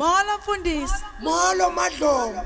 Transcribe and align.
Molo 0.00 0.32
mfundisi. 0.38 1.02
Molo 1.20 1.70
madlomo. 1.70 2.42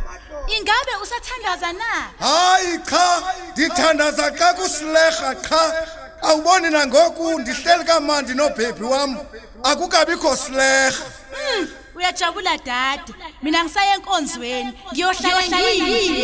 Ingabe 0.56 0.92
usathandaza 1.02 1.72
na? 1.72 1.92
Hayi 2.26 2.78
cha, 2.90 3.22
ngithandaza 3.52 4.26
xa 4.38 4.48
kusileha 4.54 5.34
cha. 5.34 5.86
Awuboni 6.22 6.70
nangoku 6.70 7.40
ndihleli 7.40 7.84
kamandi 7.84 8.34
nobhebhi 8.34 8.84
wam. 8.84 9.16
Akukabikho 9.62 10.36
sileha. 10.36 11.04
Hmm, 11.34 11.68
uyajabula 11.94 12.56
dade. 12.56 13.14
Mina 13.42 13.64
ngisaye 13.64 13.90
enkonzweni. 13.94 14.72
Ngiyohlala 14.92 15.42
ngiyiyo. 15.46 16.23